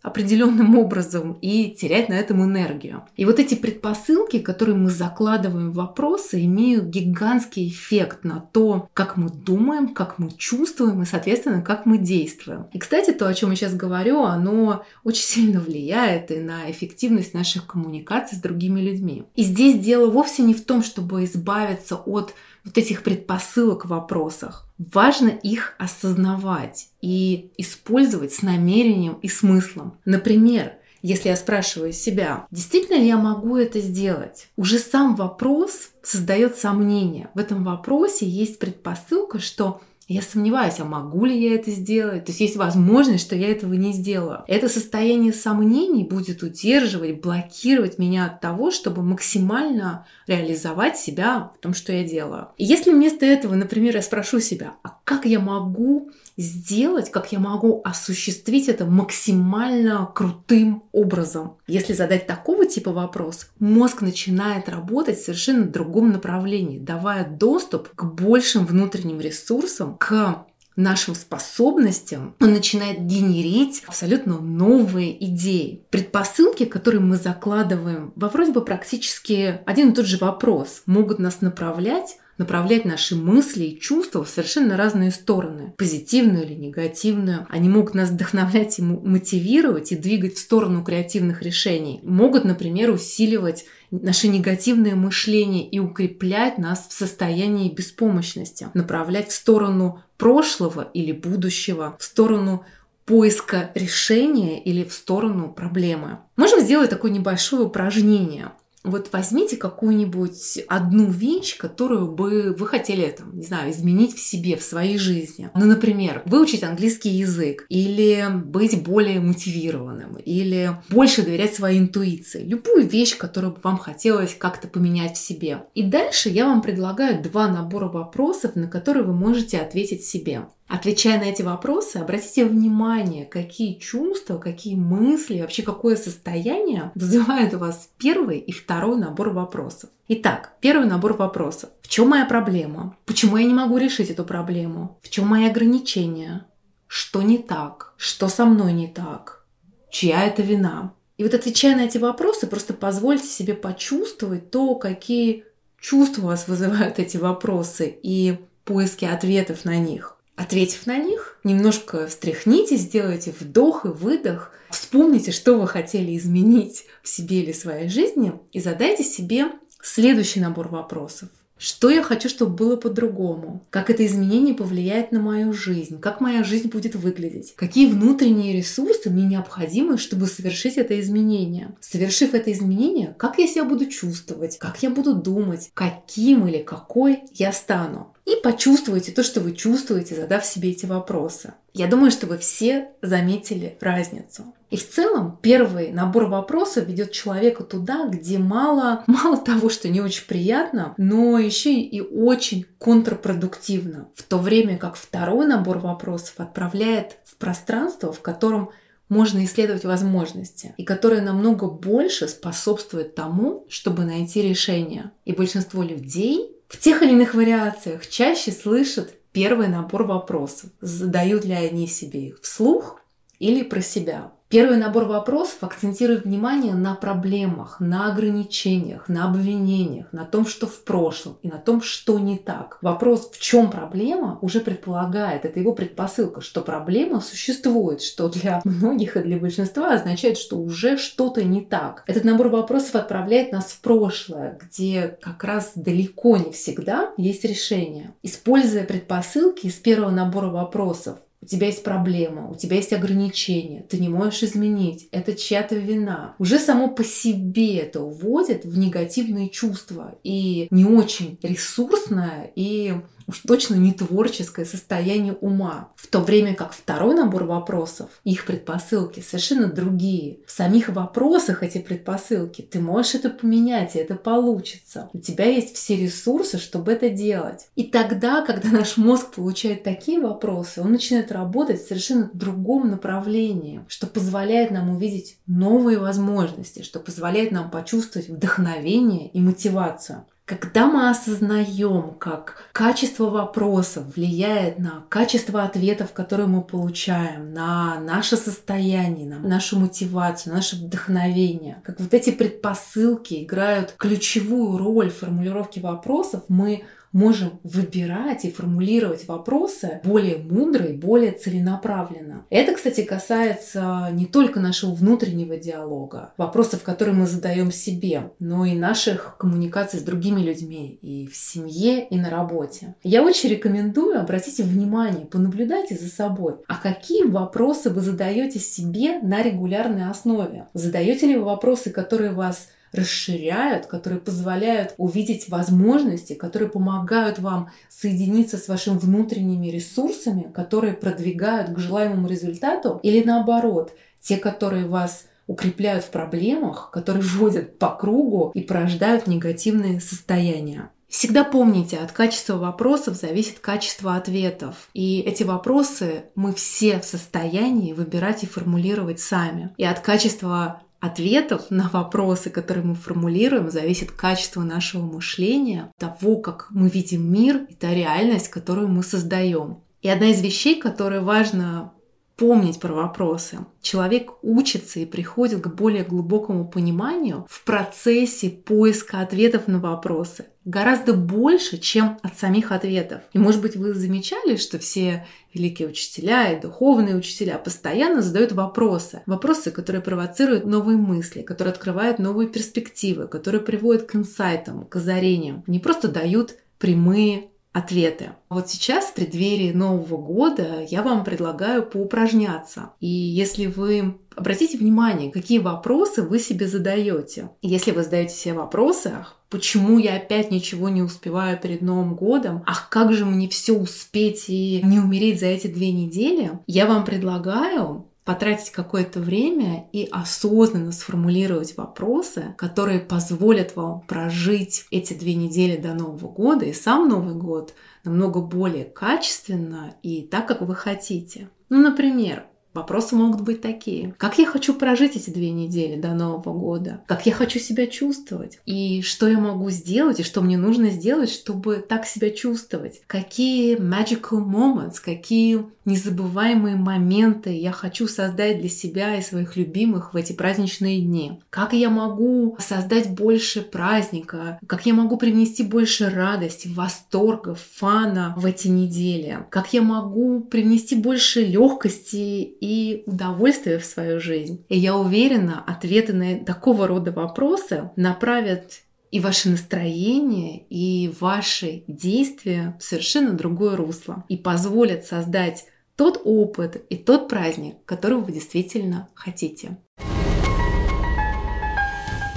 определенным 0.00 0.78
образом 0.78 1.32
и 1.42 1.72
терять 1.72 2.08
на 2.08 2.14
этом 2.14 2.44
энергию. 2.44 3.02
И 3.16 3.24
вот 3.24 3.40
эти 3.40 3.56
предпосылки, 3.56 4.38
которые 4.38 4.76
мы 4.76 4.90
закладываем 4.90 5.72
в 5.72 5.74
вопросы, 5.74 6.44
имеют 6.44 6.84
гигантский 6.84 7.66
эффект 7.66 8.22
на 8.22 8.38
то, 8.52 8.88
как 8.94 9.16
мы 9.16 9.30
думаем, 9.30 9.88
как 9.88 10.20
мы 10.20 10.30
чувствуем 10.30 11.02
и, 11.02 11.04
соответственно, 11.04 11.62
как 11.62 11.84
мы 11.84 11.98
действуем. 11.98 12.66
И, 12.72 12.78
кстати, 12.78 13.10
то, 13.10 13.26
о 13.26 13.34
чем 13.34 13.50
я 13.50 13.56
сейчас 13.56 13.74
говорю, 13.74 14.22
оно 14.22 14.84
очень 15.02 15.15
очень 15.16 15.24
сильно 15.24 15.60
влияет 15.60 16.30
и 16.30 16.36
на 16.36 16.70
эффективность 16.70 17.32
наших 17.32 17.66
коммуникаций 17.66 18.36
с 18.36 18.40
другими 18.40 18.80
людьми. 18.80 19.24
И 19.34 19.42
здесь 19.42 19.78
дело 19.78 20.10
вовсе 20.10 20.42
не 20.42 20.52
в 20.52 20.64
том, 20.64 20.82
чтобы 20.82 21.24
избавиться 21.24 21.96
от 21.96 22.34
вот 22.64 22.76
этих 22.76 23.02
предпосылок 23.02 23.86
в 23.86 23.88
вопросах. 23.88 24.68
Важно 24.78 25.28
их 25.28 25.74
осознавать 25.78 26.88
и 27.00 27.50
использовать 27.56 28.34
с 28.34 28.42
намерением 28.42 29.14
и 29.22 29.28
смыслом. 29.28 29.94
Например, 30.04 30.74
если 31.00 31.28
я 31.28 31.36
спрашиваю 31.36 31.92
себя, 31.92 32.46
действительно 32.50 32.98
ли 32.98 33.06
я 33.06 33.16
могу 33.16 33.56
это 33.56 33.80
сделать, 33.80 34.48
уже 34.56 34.78
сам 34.78 35.14
вопрос 35.14 35.90
создает 36.02 36.58
сомнение. 36.58 37.30
В 37.34 37.38
этом 37.38 37.64
вопросе 37.64 38.26
есть 38.26 38.58
предпосылка, 38.58 39.38
что 39.38 39.80
я 40.08 40.22
сомневаюсь, 40.22 40.78
а 40.78 40.84
могу 40.84 41.24
ли 41.24 41.36
я 41.36 41.56
это 41.56 41.70
сделать? 41.72 42.24
То 42.24 42.30
есть 42.30 42.40
есть 42.40 42.56
возможность, 42.56 43.24
что 43.24 43.34
я 43.34 43.50
этого 43.50 43.74
не 43.74 43.92
сделаю. 43.92 44.44
Это 44.46 44.68
состояние 44.68 45.32
сомнений 45.32 46.04
будет 46.04 46.44
удерживать, 46.44 47.20
блокировать 47.20 47.98
меня 47.98 48.26
от 48.26 48.40
того, 48.40 48.70
чтобы 48.70 49.02
максимально 49.02 50.06
реализовать 50.28 50.96
себя 50.96 51.50
в 51.56 51.60
том, 51.60 51.74
что 51.74 51.92
я 51.92 52.04
делаю. 52.04 52.48
И 52.56 52.64
если 52.64 52.92
вместо 52.92 53.26
этого, 53.26 53.54
например, 53.56 53.96
я 53.96 54.02
спрошу 54.02 54.38
себя, 54.38 54.74
а 54.84 54.96
как 55.02 55.26
я 55.26 55.40
могу 55.40 56.10
сделать, 56.36 57.10
как 57.10 57.32
я 57.32 57.38
могу 57.38 57.80
осуществить 57.84 58.68
это 58.68 58.84
максимально 58.84 60.10
крутым 60.14 60.84
образом. 60.92 61.56
Если 61.66 61.94
задать 61.94 62.26
такого 62.26 62.66
типа 62.66 62.92
вопрос, 62.92 63.48
мозг 63.58 64.02
начинает 64.02 64.68
работать 64.68 65.18
в 65.18 65.24
совершенно 65.24 65.64
другом 65.64 66.12
направлении, 66.12 66.78
давая 66.78 67.26
доступ 67.26 67.88
к 67.94 68.04
большим 68.04 68.66
внутренним 68.66 69.20
ресурсам, 69.20 69.96
к 69.96 70.46
нашим 70.76 71.14
способностям, 71.14 72.34
он 72.38 72.52
начинает 72.52 73.00
генерить 73.06 73.82
абсолютно 73.86 74.38
новые 74.38 75.24
идеи. 75.26 75.82
Предпосылки, 75.90 76.66
которые 76.66 77.00
мы 77.00 77.16
закладываем 77.16 78.12
во 78.14 78.28
вроде 78.28 78.52
бы 78.52 78.62
практически 78.62 79.60
один 79.64 79.90
и 79.90 79.94
тот 79.94 80.04
же 80.04 80.18
вопрос, 80.18 80.82
могут 80.84 81.18
нас 81.18 81.40
направлять 81.40 82.18
направлять 82.38 82.84
наши 82.84 83.16
мысли 83.16 83.64
и 83.64 83.80
чувства 83.80 84.24
в 84.24 84.28
совершенно 84.28 84.76
разные 84.76 85.10
стороны, 85.10 85.74
позитивную 85.76 86.44
или 86.44 86.54
негативную. 86.54 87.46
Они 87.48 87.68
могут 87.68 87.94
нас 87.94 88.10
вдохновлять 88.10 88.78
и 88.78 88.82
мотивировать 88.82 89.92
и 89.92 89.96
двигать 89.96 90.34
в 90.34 90.40
сторону 90.40 90.84
креативных 90.84 91.42
решений. 91.42 92.00
Могут, 92.02 92.44
например, 92.44 92.90
усиливать 92.90 93.64
наше 93.90 94.28
негативное 94.28 94.94
мышление 94.94 95.68
и 95.68 95.78
укреплять 95.78 96.58
нас 96.58 96.86
в 96.88 96.92
состоянии 96.92 97.72
беспомощности, 97.72 98.68
направлять 98.74 99.30
в 99.30 99.34
сторону 99.34 100.02
прошлого 100.18 100.90
или 100.94 101.12
будущего, 101.12 101.96
в 101.98 102.04
сторону 102.04 102.64
поиска 103.04 103.70
решения 103.74 104.62
или 104.62 104.84
в 104.84 104.92
сторону 104.92 105.52
проблемы. 105.52 106.18
Можем 106.36 106.60
сделать 106.60 106.90
такое 106.90 107.12
небольшое 107.12 107.62
упражнение. 107.62 108.52
Вот 108.86 109.08
возьмите 109.12 109.56
какую-нибудь 109.56 110.60
одну 110.68 111.10
вещь, 111.10 111.56
которую 111.56 112.12
бы 112.12 112.54
вы 112.56 112.66
хотели, 112.66 113.10
там, 113.10 113.36
не 113.36 113.44
знаю, 113.44 113.72
изменить 113.72 114.14
в 114.14 114.20
себе, 114.20 114.56
в 114.56 114.62
своей 114.62 114.96
жизни. 114.96 115.50
Ну, 115.54 115.66
например, 115.66 116.22
выучить 116.24 116.62
английский 116.62 117.10
язык, 117.10 117.66
или 117.68 118.26
быть 118.32 118.82
более 118.82 119.20
мотивированным, 119.20 120.16
или 120.16 120.70
больше 120.88 121.22
доверять 121.22 121.54
своей 121.54 121.80
интуиции. 121.80 122.44
Любую 122.44 122.86
вещь, 122.86 123.16
которую 123.16 123.54
бы 123.54 123.60
вам 123.62 123.78
хотелось 123.78 124.34
как-то 124.34 124.68
поменять 124.68 125.16
в 125.16 125.20
себе. 125.20 125.64
И 125.74 125.82
дальше 125.82 126.28
я 126.28 126.46
вам 126.46 126.62
предлагаю 126.62 127.22
два 127.22 127.48
набора 127.48 127.88
вопросов, 127.88 128.54
на 128.54 128.68
которые 128.68 129.04
вы 129.04 129.14
можете 129.14 129.58
ответить 129.58 130.04
себе. 130.04 130.46
Отвечая 130.68 131.20
на 131.20 131.24
эти 131.24 131.42
вопросы, 131.42 131.98
обратите 131.98 132.44
внимание, 132.44 133.24
какие 133.24 133.78
чувства, 133.78 134.38
какие 134.38 134.74
мысли, 134.74 135.40
вообще 135.40 135.62
какое 135.62 135.94
состояние 135.94 136.90
вызывает 136.96 137.54
у 137.54 137.58
вас 137.58 137.90
первый 137.98 138.38
и 138.38 138.50
второй 138.50 138.98
набор 138.98 139.30
вопросов. 139.30 139.90
Итак, 140.08 140.54
первый 140.60 140.86
набор 140.88 141.12
вопросов. 141.14 141.70
В 141.82 141.88
чем 141.88 142.08
моя 142.08 142.26
проблема? 142.26 142.96
Почему 143.06 143.36
я 143.36 143.44
не 143.44 143.54
могу 143.54 143.76
решить 143.78 144.10
эту 144.10 144.24
проблему? 144.24 144.98
В 145.02 145.08
чем 145.08 145.28
мои 145.28 145.46
ограничения? 145.46 146.46
Что 146.88 147.22
не 147.22 147.38
так? 147.38 147.94
Что 147.96 148.28
со 148.28 148.44
мной 148.44 148.72
не 148.72 148.88
так? 148.88 149.44
Чья 149.90 150.24
это 150.24 150.42
вина? 150.42 150.94
И 151.16 151.22
вот 151.22 151.32
отвечая 151.32 151.76
на 151.76 151.82
эти 151.82 151.98
вопросы, 151.98 152.46
просто 152.46 152.74
позвольте 152.74 153.26
себе 153.26 153.54
почувствовать 153.54 154.50
то, 154.50 154.74
какие 154.74 155.44
чувства 155.80 156.22
у 156.22 156.26
вас 156.26 156.48
вызывают 156.48 156.98
эти 156.98 157.16
вопросы 157.16 157.96
и 158.02 158.38
поиски 158.64 159.04
ответов 159.04 159.64
на 159.64 159.76
них. 159.78 160.15
Ответив 160.36 160.86
на 160.86 160.98
них, 160.98 161.38
немножко 161.44 162.06
встряхните, 162.06 162.76
сделайте 162.76 163.34
вдох 163.40 163.86
и 163.86 163.88
выдох, 163.88 164.52
вспомните, 164.70 165.32
что 165.32 165.58
вы 165.58 165.66
хотели 165.66 166.14
изменить 166.16 166.84
в 167.02 167.08
себе 167.08 167.42
или 167.42 167.52
в 167.52 167.56
своей 167.56 167.88
жизни, 167.88 168.34
и 168.52 168.60
задайте 168.60 169.02
себе 169.02 169.46
следующий 169.80 170.40
набор 170.40 170.68
вопросов. 170.68 171.30
Что 171.58 171.90
я 171.90 172.02
хочу, 172.02 172.28
чтобы 172.28 172.54
было 172.54 172.76
по-другому? 172.76 173.64
Как 173.70 173.88
это 173.88 174.04
изменение 174.04 174.54
повлияет 174.54 175.10
на 175.10 175.20
мою 175.20 175.52
жизнь? 175.52 175.98
Как 176.00 176.20
моя 176.20 176.44
жизнь 176.44 176.68
будет 176.68 176.94
выглядеть? 176.94 177.54
Какие 177.56 177.86
внутренние 177.90 178.54
ресурсы 178.54 179.08
мне 179.08 179.24
необходимы, 179.24 179.96
чтобы 179.96 180.26
совершить 180.26 180.76
это 180.76 181.00
изменение? 181.00 181.74
Совершив 181.80 182.34
это 182.34 182.52
изменение, 182.52 183.14
как 183.18 183.38
я 183.38 183.46
себя 183.46 183.64
буду 183.64 183.86
чувствовать? 183.86 184.58
Как 184.58 184.82
я 184.82 184.90
буду 184.90 185.14
думать? 185.14 185.70
Каким 185.72 186.46
или 186.46 186.58
какой 186.58 187.20
я 187.32 187.52
стану? 187.52 188.12
и 188.26 188.34
почувствуйте 188.42 189.12
то, 189.12 189.22
что 189.22 189.40
вы 189.40 189.52
чувствуете, 189.52 190.16
задав 190.16 190.44
себе 190.44 190.70
эти 190.70 190.84
вопросы. 190.84 191.54
Я 191.76 191.88
думаю, 191.88 192.10
что 192.10 192.26
вы 192.26 192.38
все 192.38 192.88
заметили 193.02 193.76
разницу. 193.82 194.54
И 194.70 194.78
в 194.78 194.88
целом 194.88 195.38
первый 195.42 195.92
набор 195.92 196.24
вопросов 196.24 196.88
ведет 196.88 197.12
человека 197.12 197.64
туда, 197.64 198.08
где 198.08 198.38
мало, 198.38 199.04
мало 199.06 199.36
того, 199.36 199.68
что 199.68 199.90
не 199.90 200.00
очень 200.00 200.26
приятно, 200.26 200.94
но 200.96 201.38
еще 201.38 201.74
и 201.74 202.00
очень 202.00 202.64
контрпродуктивно. 202.78 204.08
В 204.14 204.22
то 204.22 204.38
время 204.38 204.78
как 204.78 204.96
второй 204.96 205.46
набор 205.46 205.78
вопросов 205.78 206.32
отправляет 206.38 207.18
в 207.26 207.36
пространство, 207.36 208.10
в 208.10 208.22
котором 208.22 208.70
можно 209.10 209.44
исследовать 209.44 209.84
возможности, 209.84 210.74
и 210.78 210.82
которое 210.82 211.20
намного 211.20 211.66
больше 211.66 212.26
способствует 212.26 213.14
тому, 213.14 213.66
чтобы 213.68 214.06
найти 214.06 214.40
решение. 214.40 215.10
И 215.26 215.32
большинство 215.32 215.82
людей 215.82 216.56
в 216.68 216.78
тех 216.78 217.02
или 217.02 217.12
иных 217.12 217.34
вариациях 217.34 218.08
чаще 218.08 218.50
слышат 218.50 219.12
первый 219.36 219.68
набор 219.68 220.04
вопросов. 220.04 220.70
Задают 220.80 221.44
ли 221.44 221.52
они 221.52 221.86
себе 221.88 222.28
их 222.28 222.40
вслух 222.40 223.02
или 223.38 223.62
про 223.62 223.82
себя. 223.82 224.32
Первый 224.48 224.76
набор 224.76 225.06
вопросов 225.06 225.56
акцентирует 225.62 226.24
внимание 226.24 226.72
на 226.72 226.94
проблемах, 226.94 227.80
на 227.80 228.12
ограничениях, 228.12 229.08
на 229.08 229.24
обвинениях, 229.24 230.12
на 230.12 230.24
том, 230.24 230.46
что 230.46 230.68
в 230.68 230.84
прошлом 230.84 231.36
и 231.42 231.48
на 231.48 231.58
том, 231.58 231.82
что 231.82 232.20
не 232.20 232.38
так. 232.38 232.78
Вопрос, 232.80 233.28
в 233.32 233.40
чем 233.40 233.72
проблема, 233.72 234.38
уже 234.42 234.60
предполагает, 234.60 235.44
это 235.44 235.58
его 235.58 235.72
предпосылка, 235.72 236.40
что 236.42 236.60
проблема 236.60 237.20
существует, 237.20 238.00
что 238.02 238.28
для 238.28 238.60
многих 238.64 239.16
и 239.16 239.22
для 239.22 239.36
большинства 239.36 239.92
означает, 239.92 240.38
что 240.38 240.58
уже 240.58 240.96
что-то 240.96 241.42
не 241.42 241.62
так. 241.62 242.04
Этот 242.06 242.22
набор 242.22 242.48
вопросов 242.48 242.94
отправляет 242.94 243.50
нас 243.50 243.72
в 243.72 243.80
прошлое, 243.80 244.60
где 244.62 245.18
как 245.20 245.42
раз 245.42 245.72
далеко 245.74 246.36
не 246.36 246.52
всегда 246.52 247.10
есть 247.16 247.44
решение. 247.44 248.14
Используя 248.22 248.84
предпосылки 248.84 249.66
из 249.66 249.74
первого 249.74 250.12
набора 250.12 250.50
вопросов, 250.50 251.18
у 251.42 251.46
тебя 251.46 251.66
есть 251.66 251.84
проблема, 251.84 252.50
у 252.50 252.54
тебя 252.54 252.76
есть 252.76 252.92
ограничения, 252.92 253.82
ты 253.88 253.98
не 253.98 254.08
можешь 254.08 254.42
изменить, 254.42 255.08
это 255.12 255.34
чья-то 255.34 255.76
вина. 255.76 256.34
Уже 256.38 256.58
само 256.58 256.88
по 256.88 257.04
себе 257.04 257.78
это 257.78 258.00
уводит 258.02 258.64
в 258.64 258.76
негативные 258.78 259.48
чувства 259.48 260.18
и 260.22 260.66
не 260.70 260.84
очень 260.84 261.38
ресурсное 261.42 262.50
и 262.56 262.94
уж 263.26 263.40
точно 263.40 263.74
не 263.74 263.92
творческое 263.92 264.64
состояние 264.64 265.34
ума. 265.34 265.90
В 265.96 266.06
то 266.06 266.20
время 266.20 266.54
как 266.54 266.72
второй 266.72 267.14
набор 267.14 267.44
вопросов, 267.44 268.10
их 268.24 268.46
предпосылки 268.46 269.20
совершенно 269.20 269.66
другие. 269.66 270.40
В 270.46 270.50
самих 270.50 270.88
вопросах 270.88 271.62
эти 271.62 271.78
предпосылки 271.78 272.62
ты 272.62 272.80
можешь 272.80 273.16
это 273.16 273.30
поменять, 273.30 273.96
и 273.96 273.98
это 273.98 274.14
получится. 274.14 275.10
У 275.12 275.18
тебя 275.18 275.46
есть 275.46 275.74
все 275.74 275.96
ресурсы, 275.96 276.58
чтобы 276.58 276.92
это 276.92 277.10
делать. 277.10 277.68
И 277.74 277.84
тогда, 277.84 278.42
когда 278.42 278.70
наш 278.70 278.96
мозг 278.96 279.32
получает 279.34 279.82
такие 279.82 280.20
вопросы, 280.20 280.80
он 280.80 280.92
начинает 280.92 281.32
работать 281.32 281.82
в 281.82 281.88
совершенно 281.88 282.30
другом 282.32 282.90
направлении, 282.90 283.84
что 283.88 284.06
позволяет 284.06 284.70
нам 284.70 284.90
увидеть 284.90 285.38
новые 285.46 285.98
возможности, 285.98 286.82
что 286.82 287.00
позволяет 287.00 287.50
нам 287.50 287.70
почувствовать 287.70 288.28
вдохновение 288.28 289.28
и 289.28 289.40
мотивацию. 289.40 290.26
Когда 290.46 290.86
мы 290.86 291.10
осознаем, 291.10 292.14
как 292.20 292.68
качество 292.72 293.30
вопросов 293.30 294.14
влияет 294.14 294.78
на 294.78 295.04
качество 295.08 295.64
ответов, 295.64 296.12
которые 296.12 296.46
мы 296.46 296.62
получаем, 296.62 297.52
на 297.52 297.98
наше 297.98 298.36
состояние, 298.36 299.26
на 299.26 299.40
нашу 299.40 299.76
мотивацию, 299.80 300.52
на 300.52 300.58
наше 300.58 300.76
вдохновение, 300.76 301.82
как 301.82 301.98
вот 301.98 302.14
эти 302.14 302.30
предпосылки 302.30 303.42
играют 303.42 303.96
ключевую 303.98 304.78
роль 304.78 305.10
в 305.10 305.18
формулировке 305.18 305.80
вопросов, 305.80 306.44
мы 306.46 306.84
можем 307.16 307.60
выбирать 307.62 308.44
и 308.44 308.50
формулировать 308.50 309.26
вопросы 309.26 310.00
более 310.04 310.36
мудро 310.36 310.84
и 310.84 310.92
более 310.92 311.32
целенаправленно. 311.32 312.44
Это, 312.50 312.74
кстати, 312.74 313.04
касается 313.04 314.10
не 314.12 314.26
только 314.26 314.60
нашего 314.60 314.92
внутреннего 314.92 315.56
диалога, 315.56 316.34
вопросов, 316.36 316.82
которые 316.82 317.14
мы 317.14 317.26
задаем 317.26 317.72
себе, 317.72 318.32
но 318.38 318.66
и 318.66 318.74
наших 318.74 319.38
коммуникаций 319.38 319.98
с 319.98 320.02
другими 320.02 320.42
людьми 320.42 320.98
и 321.00 321.26
в 321.26 321.34
семье, 321.34 322.06
и 322.06 322.18
на 322.18 322.28
работе. 322.28 322.94
Я 323.02 323.22
очень 323.22 323.48
рекомендую, 323.48 324.20
обратите 324.20 324.62
внимание, 324.62 325.24
понаблюдайте 325.24 325.96
за 325.96 326.10
собой, 326.10 326.56
а 326.68 326.76
какие 326.76 327.24
вопросы 327.24 327.88
вы 327.88 328.02
задаете 328.02 328.58
себе 328.58 329.20
на 329.20 329.42
регулярной 329.42 330.10
основе? 330.10 330.68
Задаете 330.74 331.28
ли 331.28 331.36
вы 331.38 331.44
вопросы, 331.44 331.88
которые 331.88 332.32
вас 332.32 332.68
расширяют, 332.96 333.86
которые 333.86 334.20
позволяют 334.20 334.94
увидеть 334.96 335.48
возможности, 335.48 336.32
которые 336.34 336.68
помогают 336.68 337.38
вам 337.38 337.70
соединиться 337.88 338.58
с 338.58 338.68
вашими 338.68 338.98
внутренними 338.98 339.68
ресурсами, 339.68 340.50
которые 340.54 340.94
продвигают 340.94 341.70
к 341.70 341.78
желаемому 341.78 342.28
результату, 342.28 342.98
или 343.02 343.22
наоборот, 343.24 343.92
те, 344.20 344.36
которые 344.36 344.86
вас 344.86 345.26
укрепляют 345.46 346.04
в 346.04 346.10
проблемах, 346.10 346.90
которые 346.92 347.22
вводят 347.22 347.78
по 347.78 347.94
кругу 347.94 348.50
и 348.54 348.62
порождают 348.62 349.26
негативные 349.26 350.00
состояния. 350.00 350.90
Всегда 351.08 351.44
помните, 351.44 351.98
от 351.98 352.10
качества 352.10 352.56
вопросов 352.56 353.14
зависит 353.16 353.60
качество 353.60 354.16
ответов. 354.16 354.88
И 354.92 355.20
эти 355.20 355.44
вопросы 355.44 356.24
мы 356.34 356.52
все 356.52 356.98
в 356.98 357.04
состоянии 357.04 357.92
выбирать 357.92 358.42
и 358.42 358.46
формулировать 358.46 359.20
сами. 359.20 359.72
И 359.76 359.84
от 359.84 360.00
качества 360.00 360.82
ответов 361.00 361.70
на 361.70 361.88
вопросы, 361.88 362.50
которые 362.50 362.84
мы 362.84 362.94
формулируем, 362.94 363.70
зависит 363.70 364.10
качество 364.10 364.62
нашего 364.62 365.02
мышления, 365.02 365.92
того, 365.98 366.36
как 366.36 366.68
мы 366.70 366.88
видим 366.88 367.30
мир 367.30 367.66
и 367.68 367.74
та 367.74 367.94
реальность, 367.94 368.48
которую 368.48 368.88
мы 368.88 369.02
создаем. 369.02 369.80
И 370.02 370.08
одна 370.08 370.28
из 370.28 370.40
вещей, 370.40 370.80
которые 370.80 371.20
важно 371.20 371.92
помнить 372.36 372.80
про 372.80 372.92
вопросы. 372.92 373.58
Человек 373.80 374.32
учится 374.42 375.00
и 375.00 375.06
приходит 375.06 375.62
к 375.62 375.68
более 375.68 376.04
глубокому 376.04 376.68
пониманию 376.68 377.46
в 377.48 377.64
процессе 377.64 378.50
поиска 378.50 379.20
ответов 379.20 379.66
на 379.66 379.78
вопросы 379.78 380.46
гораздо 380.66 381.14
больше, 381.14 381.78
чем 381.78 382.18
от 382.22 382.38
самих 382.38 382.72
ответов. 382.72 383.22
И, 383.32 383.38
может 383.38 383.62
быть, 383.62 383.76
вы 383.76 383.94
замечали, 383.94 384.56
что 384.56 384.78
все 384.78 385.26
великие 385.54 385.88
учителя 385.88 386.52
и 386.52 386.60
духовные 386.60 387.16
учителя 387.16 387.56
постоянно 387.56 388.20
задают 388.20 388.52
вопросы. 388.52 389.22
Вопросы, 389.24 389.70
которые 389.70 390.02
провоцируют 390.02 390.66
новые 390.66 390.98
мысли, 390.98 391.40
которые 391.40 391.72
открывают 391.72 392.18
новые 392.18 392.48
перспективы, 392.48 393.28
которые 393.28 393.62
приводят 393.62 394.02
к 394.02 394.16
инсайтам, 394.16 394.84
к 394.84 394.96
озарениям. 394.96 395.62
Не 395.66 395.78
просто 395.78 396.08
дают 396.08 396.56
прямые 396.78 397.48
ответы. 397.76 398.30
Вот 398.48 398.70
сейчас, 398.70 399.04
в 399.04 399.14
преддверии 399.14 399.70
Нового 399.70 400.16
года, 400.16 400.86
я 400.88 401.02
вам 401.02 401.24
предлагаю 401.24 401.82
поупражняться. 401.82 402.92
И 403.00 403.06
если 403.06 403.66
вы 403.66 404.16
обратите 404.34 404.78
внимание, 404.78 405.30
какие 405.30 405.58
вопросы 405.58 406.22
вы 406.22 406.38
себе 406.38 406.68
задаете. 406.68 407.50
Если 407.60 407.90
вы 407.90 408.02
задаете 408.02 408.34
себе 408.34 408.54
вопросы, 408.54 409.26
почему 409.50 409.98
я 409.98 410.16
опять 410.16 410.50
ничего 410.50 410.88
не 410.88 411.02
успеваю 411.02 411.58
перед 411.58 411.82
Новым 411.82 412.14
годом, 412.14 412.62
ах, 412.66 412.88
как 412.88 413.12
же 413.12 413.26
мне 413.26 413.46
все 413.46 413.74
успеть 413.74 414.46
и 414.48 414.80
не 414.82 414.98
умереть 414.98 415.40
за 415.40 415.46
эти 415.46 415.66
две 415.66 415.92
недели, 415.92 416.52
я 416.66 416.86
вам 416.86 417.04
предлагаю 417.04 418.06
потратить 418.26 418.70
какое-то 418.70 419.20
время 419.20 419.88
и 419.92 420.06
осознанно 420.10 420.90
сформулировать 420.90 421.76
вопросы, 421.76 422.54
которые 422.58 422.98
позволят 422.98 423.76
вам 423.76 424.00
прожить 424.00 424.84
эти 424.90 425.14
две 425.14 425.36
недели 425.36 425.76
до 425.76 425.94
Нового 425.94 426.28
года 426.28 426.64
и 426.64 426.72
сам 426.72 427.08
Новый 427.08 427.36
год 427.36 427.72
намного 428.02 428.40
более 428.40 428.84
качественно 428.84 429.94
и 430.02 430.22
так, 430.22 430.48
как 430.48 430.60
вы 430.60 430.74
хотите. 430.74 431.48
Ну, 431.68 431.80
например, 431.80 432.46
Вопросы 432.76 433.16
могут 433.16 433.40
быть 433.40 433.62
такие. 433.62 434.14
Как 434.18 434.38
я 434.38 434.44
хочу 434.44 434.74
прожить 434.74 435.16
эти 435.16 435.30
две 435.30 435.50
недели 435.50 435.98
до 435.98 436.12
Нового 436.12 436.52
года? 436.52 437.00
Как 437.06 437.24
я 437.24 437.32
хочу 437.32 437.58
себя 437.58 437.86
чувствовать? 437.86 438.58
И 438.66 439.00
что 439.00 439.26
я 439.26 439.38
могу 439.38 439.70
сделать, 439.70 440.20
и 440.20 440.22
что 440.22 440.42
мне 440.42 440.58
нужно 440.58 440.90
сделать, 440.90 441.30
чтобы 441.30 441.76
так 441.76 442.04
себя 442.04 442.28
чувствовать? 442.28 443.00
Какие 443.06 443.78
magical 443.78 444.44
moments, 444.44 444.96
какие 445.02 445.64
незабываемые 445.86 446.76
моменты 446.76 447.56
я 447.56 447.72
хочу 447.72 448.08
создать 448.08 448.60
для 448.60 448.68
себя 448.68 449.16
и 449.16 449.22
своих 449.22 449.56
любимых 449.56 450.12
в 450.12 450.16
эти 450.16 450.34
праздничные 450.34 451.00
дни? 451.00 451.40
Как 451.48 451.72
я 451.72 451.88
могу 451.88 452.58
создать 452.60 453.08
больше 453.10 453.62
праздника? 453.62 454.58
Как 454.66 454.84
я 454.84 454.92
могу 454.92 455.16
привнести 455.16 455.62
больше 455.62 456.10
радости, 456.10 456.68
восторга, 456.68 457.54
фана 457.54 458.34
в 458.36 458.44
эти 458.44 458.68
недели? 458.68 459.46
Как 459.48 459.72
я 459.72 459.80
могу 459.80 460.40
привнести 460.40 460.96
больше 460.96 461.42
легкости 461.42 462.42
и 462.66 463.04
удовольствие 463.06 463.78
в 463.78 463.84
свою 463.84 464.20
жизнь. 464.20 464.64
И 464.68 464.76
я 464.76 464.96
уверена, 464.96 465.62
ответы 465.64 466.12
на 466.12 466.44
такого 466.44 466.88
рода 466.88 467.12
вопросы 467.12 467.90
направят 467.94 468.82
и 469.12 469.20
ваше 469.20 469.50
настроение, 469.50 470.66
и 470.68 471.12
ваши 471.20 471.84
действия 471.86 472.76
в 472.80 472.82
совершенно 472.82 473.34
другое 473.34 473.76
русло 473.76 474.24
и 474.28 474.36
позволят 474.36 475.04
создать 475.04 475.66
тот 475.94 476.20
опыт 476.24 476.84
и 476.90 476.96
тот 476.96 477.28
праздник, 477.28 477.76
которого 477.84 478.22
вы 478.22 478.32
действительно 478.32 479.08
хотите. 479.14 479.78